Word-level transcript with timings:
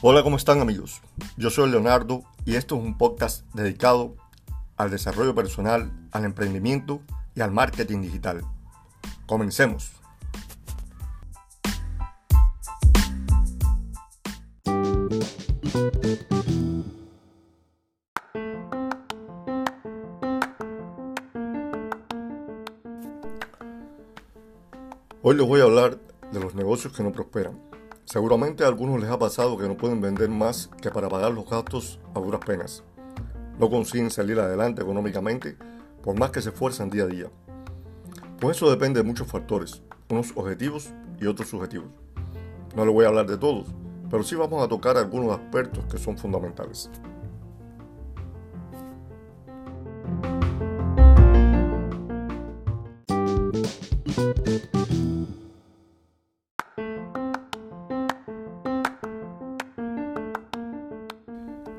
Hola, 0.00 0.22
¿cómo 0.22 0.36
están 0.36 0.60
amigos? 0.60 1.00
Yo 1.36 1.50
soy 1.50 1.68
Leonardo 1.68 2.22
y 2.44 2.54
esto 2.54 2.76
es 2.76 2.82
un 2.84 2.96
podcast 2.96 3.44
dedicado 3.52 4.14
al 4.76 4.92
desarrollo 4.92 5.34
personal, 5.34 5.90
al 6.12 6.24
emprendimiento 6.24 7.00
y 7.34 7.40
al 7.40 7.50
marketing 7.50 8.02
digital. 8.02 8.42
Comencemos. 9.26 9.90
Hoy 25.22 25.34
les 25.34 25.44
voy 25.44 25.60
a 25.60 25.64
hablar 25.64 25.98
de 26.30 26.38
los 26.38 26.54
negocios 26.54 26.92
que 26.92 27.02
no 27.02 27.10
prosperan. 27.10 27.58
Seguramente 28.10 28.64
a 28.64 28.68
algunos 28.68 28.98
les 29.02 29.10
ha 29.10 29.18
pasado 29.18 29.58
que 29.58 29.68
no 29.68 29.76
pueden 29.76 30.00
vender 30.00 30.30
más 30.30 30.70
que 30.80 30.90
para 30.90 31.10
pagar 31.10 31.30
los 31.30 31.46
gastos 31.46 32.00
a 32.14 32.20
duras 32.20 32.40
penas. 32.40 32.82
No 33.58 33.68
consiguen 33.68 34.10
salir 34.10 34.40
adelante 34.40 34.80
económicamente 34.80 35.58
por 36.02 36.18
más 36.18 36.30
que 36.30 36.40
se 36.40 36.48
esfuerzan 36.48 36.88
día 36.88 37.02
a 37.02 37.06
día. 37.06 37.26
Pues 38.40 38.56
eso 38.56 38.70
depende 38.70 39.02
de 39.02 39.06
muchos 39.06 39.26
factores, 39.26 39.82
unos 40.08 40.32
objetivos 40.36 40.88
y 41.20 41.26
otros 41.26 41.50
subjetivos. 41.50 41.88
No 42.74 42.86
les 42.86 42.94
voy 42.94 43.04
a 43.04 43.08
hablar 43.08 43.26
de 43.26 43.36
todos, 43.36 43.66
pero 44.10 44.22
sí 44.22 44.36
vamos 44.36 44.64
a 44.64 44.68
tocar 44.68 44.96
algunos 44.96 45.38
aspectos 45.38 45.84
que 45.84 45.98
son 45.98 46.16
fundamentales. 46.16 46.88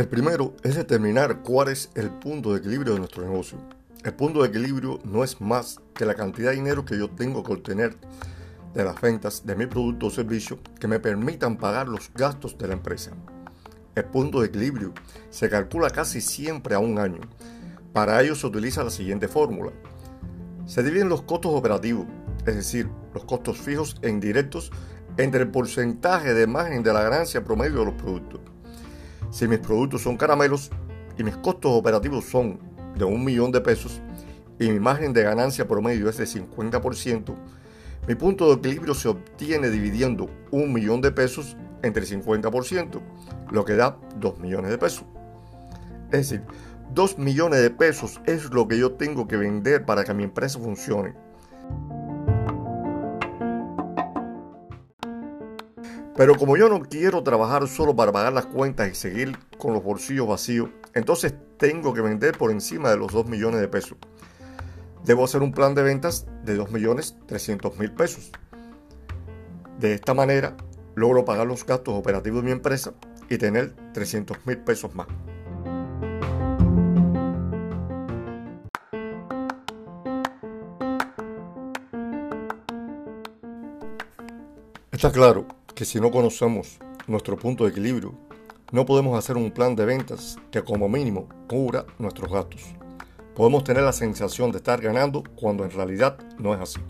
El 0.00 0.08
primero 0.08 0.54
es 0.62 0.76
determinar 0.76 1.42
cuál 1.42 1.68
es 1.68 1.90
el 1.94 2.08
punto 2.08 2.54
de 2.54 2.60
equilibrio 2.60 2.94
de 2.94 3.00
nuestro 3.00 3.22
negocio. 3.22 3.58
El 4.02 4.14
punto 4.14 4.40
de 4.40 4.48
equilibrio 4.48 4.98
no 5.04 5.22
es 5.22 5.42
más 5.42 5.78
que 5.92 6.06
la 6.06 6.14
cantidad 6.14 6.48
de 6.48 6.56
dinero 6.56 6.86
que 6.86 6.96
yo 6.96 7.10
tengo 7.10 7.44
que 7.44 7.52
obtener 7.52 7.98
de 8.72 8.82
las 8.82 8.98
ventas 8.98 9.44
de 9.44 9.54
mi 9.56 9.66
producto 9.66 10.06
o 10.06 10.10
servicio 10.10 10.58
que 10.78 10.88
me 10.88 11.00
permitan 11.00 11.58
pagar 11.58 11.86
los 11.86 12.10
gastos 12.14 12.56
de 12.56 12.68
la 12.68 12.72
empresa. 12.72 13.10
El 13.94 14.06
punto 14.06 14.40
de 14.40 14.46
equilibrio 14.46 14.94
se 15.28 15.50
calcula 15.50 15.90
casi 15.90 16.22
siempre 16.22 16.74
a 16.74 16.78
un 16.78 16.98
año. 16.98 17.20
Para 17.92 18.22
ello 18.22 18.34
se 18.34 18.46
utiliza 18.46 18.82
la 18.82 18.88
siguiente 18.88 19.28
fórmula. 19.28 19.70
Se 20.64 20.82
dividen 20.82 21.10
los 21.10 21.24
costos 21.24 21.52
operativos, 21.52 22.06
es 22.46 22.56
decir, 22.56 22.88
los 23.12 23.26
costos 23.26 23.58
fijos 23.58 23.96
e 24.00 24.08
indirectos, 24.08 24.72
entre 25.18 25.42
el 25.42 25.50
porcentaje 25.50 26.32
de 26.32 26.46
margen 26.46 26.82
de 26.82 26.90
la 26.90 27.02
ganancia 27.02 27.44
promedio 27.44 27.80
de 27.80 27.84
los 27.84 27.94
productos. 27.96 28.40
Si 29.30 29.46
mis 29.46 29.60
productos 29.60 30.02
son 30.02 30.16
caramelos 30.16 30.70
y 31.16 31.22
mis 31.22 31.36
costos 31.36 31.72
operativos 31.72 32.24
son 32.24 32.58
de 32.96 33.04
un 33.04 33.24
millón 33.24 33.52
de 33.52 33.60
pesos 33.60 34.00
y 34.58 34.68
mi 34.68 34.80
margen 34.80 35.12
de 35.12 35.22
ganancia 35.22 35.66
promedio 35.66 36.08
es 36.08 36.16
de 36.16 36.24
50%, 36.24 37.34
mi 38.08 38.14
punto 38.14 38.48
de 38.48 38.54
equilibrio 38.54 38.94
se 38.94 39.08
obtiene 39.08 39.70
dividiendo 39.70 40.28
un 40.50 40.72
millón 40.72 41.00
de 41.00 41.12
pesos 41.12 41.56
entre 41.82 42.04
50%, 42.04 43.00
lo 43.50 43.64
que 43.64 43.74
da 43.74 43.96
2 44.18 44.38
millones 44.40 44.70
de 44.70 44.78
pesos. 44.78 45.04
Es 46.06 46.28
decir, 46.28 46.42
2 46.92 47.18
millones 47.18 47.62
de 47.62 47.70
pesos 47.70 48.20
es 48.26 48.50
lo 48.50 48.66
que 48.66 48.78
yo 48.78 48.92
tengo 48.92 49.28
que 49.28 49.36
vender 49.36 49.84
para 49.84 50.02
que 50.02 50.12
mi 50.12 50.24
empresa 50.24 50.58
funcione. 50.58 51.14
Pero 56.20 56.36
como 56.36 56.58
yo 56.58 56.68
no 56.68 56.82
quiero 56.82 57.22
trabajar 57.22 57.66
solo 57.66 57.96
para 57.96 58.12
pagar 58.12 58.34
las 58.34 58.44
cuentas 58.44 58.90
y 58.90 58.94
seguir 58.94 59.38
con 59.56 59.72
los 59.72 59.82
bolsillos 59.82 60.28
vacíos, 60.28 60.68
entonces 60.92 61.32
tengo 61.56 61.94
que 61.94 62.02
vender 62.02 62.36
por 62.36 62.50
encima 62.50 62.90
de 62.90 62.98
los 62.98 63.10
2 63.10 63.26
millones 63.26 63.58
de 63.58 63.68
pesos. 63.68 63.96
Debo 65.02 65.24
hacer 65.24 65.40
un 65.40 65.52
plan 65.52 65.74
de 65.74 65.82
ventas 65.82 66.26
de 66.44 66.56
2 66.56 66.72
millones 66.72 67.16
300 67.24 67.78
mil 67.78 67.92
pesos. 67.92 68.32
De 69.78 69.94
esta 69.94 70.12
manera 70.12 70.58
logro 70.94 71.24
pagar 71.24 71.46
los 71.46 71.64
gastos 71.64 71.94
operativos 71.94 72.42
de 72.42 72.46
mi 72.48 72.52
empresa 72.52 72.92
y 73.30 73.38
tener 73.38 73.74
300 73.94 74.44
mil 74.44 74.58
pesos 74.58 74.94
más. 74.94 75.06
Está 84.92 85.10
claro 85.10 85.59
que 85.80 85.86
si 85.86 85.98
no 85.98 86.10
conocemos 86.10 86.76
nuestro 87.06 87.38
punto 87.38 87.64
de 87.64 87.70
equilibrio, 87.70 88.12
no 88.70 88.84
podemos 88.84 89.18
hacer 89.18 89.38
un 89.38 89.50
plan 89.50 89.74
de 89.74 89.86
ventas 89.86 90.36
que 90.50 90.62
como 90.62 90.90
mínimo 90.90 91.26
cubra 91.48 91.86
nuestros 91.98 92.30
gastos. 92.30 92.60
Podemos 93.34 93.64
tener 93.64 93.82
la 93.82 93.94
sensación 93.94 94.52
de 94.52 94.58
estar 94.58 94.78
ganando 94.82 95.22
cuando 95.36 95.64
en 95.64 95.70
realidad 95.70 96.18
no 96.38 96.52
es 96.52 96.60
así. 96.60 96.80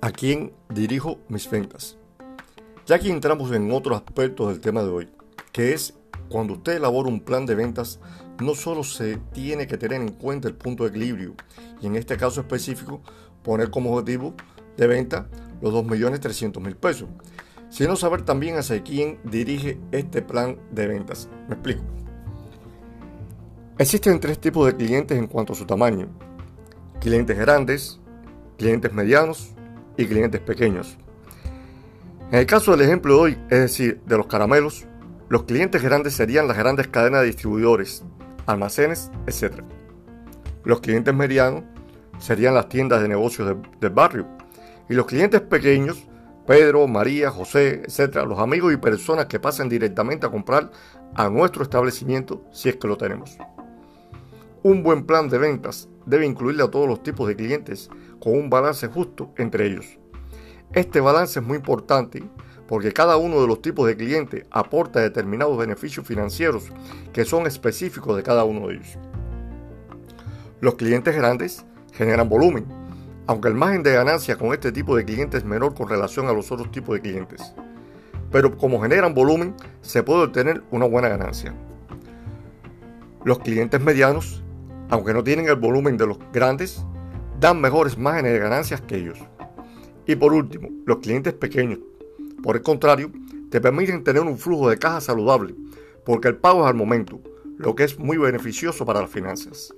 ¿A 0.00 0.10
quién 0.10 0.52
dirijo 0.70 1.20
mis 1.28 1.48
ventas? 1.48 1.96
Ya 2.84 2.98
que 2.98 3.08
entramos 3.08 3.52
en 3.52 3.70
otro 3.70 3.94
aspecto 3.94 4.48
del 4.48 4.58
tema 4.58 4.82
de 4.82 4.88
hoy, 4.88 5.08
que 5.52 5.72
es 5.72 5.94
cuando 6.28 6.54
usted 6.54 6.76
elabora 6.76 7.08
un 7.08 7.20
plan 7.20 7.44
de 7.46 7.54
ventas, 7.54 7.98
no 8.40 8.54
solo 8.54 8.84
se 8.84 9.18
tiene 9.32 9.66
que 9.66 9.76
tener 9.76 10.00
en 10.00 10.12
cuenta 10.12 10.48
el 10.48 10.54
punto 10.54 10.84
de 10.84 10.90
equilibrio, 10.90 11.34
y 11.80 11.86
en 11.86 11.96
este 11.96 12.16
caso 12.16 12.40
específico, 12.40 13.02
poner 13.42 13.70
como 13.70 13.92
objetivo 13.92 14.34
de 14.76 14.86
venta 14.86 15.28
los 15.60 15.74
2.300.000 15.74 16.76
pesos, 16.76 17.08
sino 17.68 17.96
saber 17.96 18.22
también 18.22 18.56
hacia 18.56 18.82
quién 18.82 19.18
dirige 19.24 19.78
este 19.92 20.22
plan 20.22 20.58
de 20.70 20.86
ventas. 20.86 21.28
Me 21.48 21.54
explico. 21.54 21.82
Existen 23.78 24.20
tres 24.20 24.38
tipos 24.38 24.66
de 24.66 24.76
clientes 24.76 25.16
en 25.16 25.26
cuanto 25.26 25.52
a 25.52 25.56
su 25.56 25.64
tamaño. 25.64 26.08
Clientes 27.00 27.38
grandes, 27.38 27.98
clientes 28.58 28.92
medianos 28.92 29.54
y 29.96 30.06
clientes 30.06 30.40
pequeños. 30.40 30.98
En 32.30 32.40
el 32.40 32.46
caso 32.46 32.72
del 32.72 32.82
ejemplo 32.82 33.14
de 33.14 33.20
hoy, 33.20 33.38
es 33.50 33.58
decir, 33.58 34.00
de 34.06 34.16
los 34.16 34.26
caramelos, 34.26 34.86
los 35.30 35.44
clientes 35.44 35.80
grandes 35.80 36.14
serían 36.14 36.48
las 36.48 36.58
grandes 36.58 36.88
cadenas 36.88 37.20
de 37.20 37.28
distribuidores, 37.28 38.02
almacenes, 38.46 39.12
etc. 39.28 39.62
Los 40.64 40.80
clientes 40.80 41.14
medianos 41.14 41.62
serían 42.18 42.52
las 42.52 42.68
tiendas 42.68 43.00
de 43.00 43.06
negocios 43.06 43.56
del 43.80 43.90
barrio. 43.90 44.26
Y 44.88 44.94
los 44.94 45.06
clientes 45.06 45.40
pequeños, 45.40 46.04
Pedro, 46.48 46.88
María, 46.88 47.30
José, 47.30 47.82
etc., 47.84 48.24
los 48.26 48.40
amigos 48.40 48.72
y 48.72 48.76
personas 48.76 49.26
que 49.26 49.38
pasen 49.38 49.68
directamente 49.68 50.26
a 50.26 50.30
comprar 50.30 50.72
a 51.14 51.28
nuestro 51.30 51.62
establecimiento 51.62 52.42
si 52.50 52.68
es 52.68 52.74
que 52.74 52.88
lo 52.88 52.96
tenemos. 52.96 53.38
Un 54.64 54.82
buen 54.82 55.06
plan 55.06 55.28
de 55.28 55.38
ventas 55.38 55.88
debe 56.06 56.26
incluir 56.26 56.60
a 56.60 56.72
todos 56.72 56.88
los 56.88 57.04
tipos 57.04 57.28
de 57.28 57.36
clientes 57.36 57.88
con 58.18 58.32
un 58.32 58.50
balance 58.50 58.88
justo 58.88 59.32
entre 59.36 59.66
ellos. 59.66 59.96
Este 60.72 60.98
balance 60.98 61.38
es 61.38 61.46
muy 61.46 61.58
importante 61.58 62.28
porque 62.70 62.92
cada 62.92 63.16
uno 63.16 63.40
de 63.40 63.48
los 63.48 63.60
tipos 63.60 63.84
de 63.88 63.96
clientes 63.96 64.44
aporta 64.48 65.00
determinados 65.00 65.58
beneficios 65.58 66.06
financieros 66.06 66.70
que 67.12 67.24
son 67.24 67.48
específicos 67.48 68.16
de 68.16 68.22
cada 68.22 68.44
uno 68.44 68.68
de 68.68 68.74
ellos. 68.74 68.96
Los 70.60 70.76
clientes 70.76 71.16
grandes 71.16 71.64
generan 71.92 72.28
volumen, 72.28 72.66
aunque 73.26 73.48
el 73.48 73.54
margen 73.54 73.82
de 73.82 73.94
ganancia 73.94 74.36
con 74.36 74.54
este 74.54 74.70
tipo 74.70 74.94
de 74.96 75.04
clientes 75.04 75.38
es 75.38 75.44
menor 75.44 75.74
con 75.74 75.88
relación 75.88 76.28
a 76.28 76.32
los 76.32 76.52
otros 76.52 76.70
tipos 76.70 76.94
de 76.94 77.00
clientes. 77.00 77.42
Pero 78.30 78.56
como 78.56 78.80
generan 78.80 79.14
volumen, 79.14 79.56
se 79.80 80.04
puede 80.04 80.22
obtener 80.22 80.62
una 80.70 80.86
buena 80.86 81.08
ganancia. 81.08 81.52
Los 83.24 83.40
clientes 83.40 83.80
medianos, 83.80 84.44
aunque 84.90 85.12
no 85.12 85.24
tienen 85.24 85.48
el 85.48 85.56
volumen 85.56 85.96
de 85.96 86.06
los 86.06 86.20
grandes, 86.32 86.84
dan 87.40 87.60
mejores 87.60 87.98
márgenes 87.98 88.34
de 88.34 88.38
ganancias 88.38 88.80
que 88.80 88.94
ellos. 88.94 89.18
Y 90.06 90.14
por 90.14 90.32
último, 90.32 90.68
los 90.86 90.98
clientes 90.98 91.32
pequeños, 91.32 91.80
por 92.42 92.56
el 92.56 92.62
contrario, 92.62 93.10
te 93.50 93.60
permiten 93.60 94.04
tener 94.04 94.22
un 94.22 94.38
flujo 94.38 94.70
de 94.70 94.78
caja 94.78 95.00
saludable, 95.00 95.54
porque 96.04 96.28
el 96.28 96.36
pago 96.36 96.62
es 96.62 96.68
al 96.68 96.74
momento, 96.74 97.20
lo 97.58 97.74
que 97.74 97.84
es 97.84 97.98
muy 97.98 98.16
beneficioso 98.16 98.86
para 98.86 99.02
las 99.02 99.10
finanzas. 99.10 99.74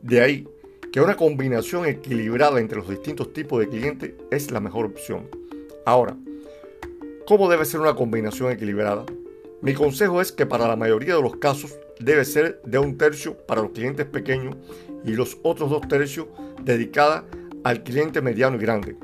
De 0.00 0.20
ahí 0.20 0.48
que 0.92 1.00
una 1.00 1.16
combinación 1.16 1.86
equilibrada 1.86 2.60
entre 2.60 2.78
los 2.78 2.88
distintos 2.88 3.32
tipos 3.32 3.58
de 3.58 3.68
clientes 3.68 4.12
es 4.30 4.50
la 4.50 4.60
mejor 4.60 4.86
opción. 4.86 5.28
Ahora, 5.84 6.16
¿cómo 7.26 7.50
debe 7.50 7.64
ser 7.64 7.80
una 7.80 7.96
combinación 7.96 8.52
equilibrada? 8.52 9.04
Mi 9.60 9.74
consejo 9.74 10.20
es 10.20 10.30
que 10.30 10.46
para 10.46 10.68
la 10.68 10.76
mayoría 10.76 11.16
de 11.16 11.22
los 11.22 11.36
casos 11.36 11.76
debe 11.98 12.24
ser 12.24 12.60
de 12.64 12.78
un 12.78 12.96
tercio 12.96 13.36
para 13.46 13.62
los 13.62 13.72
clientes 13.72 14.06
pequeños 14.06 14.56
y 15.04 15.14
los 15.14 15.38
otros 15.42 15.70
dos 15.70 15.88
tercios 15.88 16.26
dedicada 16.62 17.24
al 17.64 17.82
cliente 17.82 18.20
mediano 18.20 18.56
y 18.56 18.60
grande. 18.60 18.96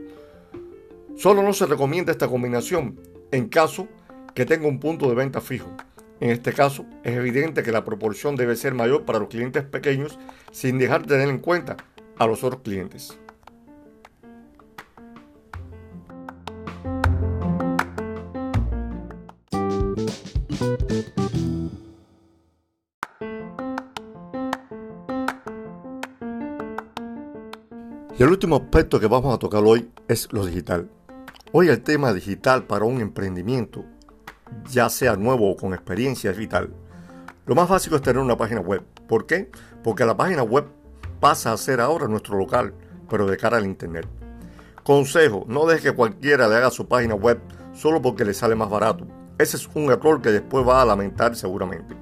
Solo 1.20 1.42
no 1.42 1.52
se 1.52 1.66
recomienda 1.66 2.12
esta 2.12 2.28
combinación 2.28 2.98
en 3.30 3.50
caso 3.50 3.88
que 4.34 4.46
tenga 4.46 4.66
un 4.66 4.80
punto 4.80 5.06
de 5.06 5.14
venta 5.14 5.42
fijo. 5.42 5.68
En 6.18 6.30
este 6.30 6.54
caso, 6.54 6.86
es 7.04 7.14
evidente 7.14 7.62
que 7.62 7.72
la 7.72 7.84
proporción 7.84 8.36
debe 8.36 8.56
ser 8.56 8.72
mayor 8.72 9.04
para 9.04 9.18
los 9.18 9.28
clientes 9.28 9.62
pequeños 9.64 10.18
sin 10.50 10.78
dejar 10.78 11.02
de 11.02 11.08
tener 11.08 11.28
en 11.28 11.36
cuenta 11.36 11.76
a 12.16 12.26
los 12.26 12.42
otros 12.42 12.62
clientes. 12.62 13.18
Y 28.18 28.22
el 28.22 28.30
último 28.30 28.56
aspecto 28.56 28.98
que 28.98 29.06
vamos 29.06 29.34
a 29.34 29.38
tocar 29.38 29.62
hoy 29.62 29.90
es 30.08 30.32
lo 30.32 30.46
digital. 30.46 30.88
Hoy 31.52 31.68
el 31.68 31.82
tema 31.82 32.12
digital 32.12 32.62
para 32.62 32.84
un 32.84 33.00
emprendimiento, 33.00 33.84
ya 34.70 34.88
sea 34.88 35.16
nuevo 35.16 35.50
o 35.50 35.56
con 35.56 35.74
experiencia, 35.74 36.30
es 36.30 36.36
vital. 36.36 36.72
Lo 37.44 37.56
más 37.56 37.68
básico 37.68 37.96
es 37.96 38.02
tener 38.02 38.22
una 38.22 38.36
página 38.36 38.60
web. 38.60 38.84
¿Por 39.08 39.26
qué? 39.26 39.50
Porque 39.82 40.04
la 40.04 40.16
página 40.16 40.44
web 40.44 40.66
pasa 41.18 41.52
a 41.52 41.56
ser 41.56 41.80
ahora 41.80 42.06
nuestro 42.06 42.38
local, 42.38 42.72
pero 43.08 43.26
de 43.26 43.36
cara 43.36 43.56
al 43.56 43.66
Internet. 43.66 44.06
Consejo, 44.84 45.44
no 45.48 45.66
deje 45.66 45.90
que 45.90 45.92
cualquiera 45.92 46.46
le 46.46 46.54
haga 46.54 46.70
su 46.70 46.86
página 46.86 47.16
web 47.16 47.40
solo 47.72 48.00
porque 48.00 48.24
le 48.24 48.32
sale 48.32 48.54
más 48.54 48.70
barato. 48.70 49.04
Ese 49.36 49.56
es 49.56 49.68
un 49.74 49.90
error 49.90 50.22
que 50.22 50.30
después 50.30 50.64
va 50.64 50.80
a 50.80 50.84
lamentar 50.86 51.34
seguramente. 51.34 51.96